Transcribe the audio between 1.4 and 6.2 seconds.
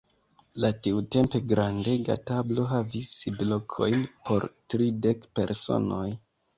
grandega tablo havis sidlokojn por tridek personoj.